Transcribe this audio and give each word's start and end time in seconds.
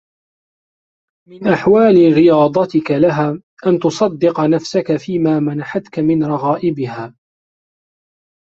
مِنْ 1.29 1.47
أَحْوَالِ 1.47 2.13
رِيَاضَتِك 2.13 2.91
لَهَا 2.91 3.29
أَنْ 3.67 3.79
تُصَدِّقَ 3.79 4.39
نَفْسَك 4.39 4.97
فِيمَا 4.97 5.39
مَنَحَتْك 5.39 5.99
مِنْ 5.99 6.23
رَغَائِبِهَا 6.25 7.15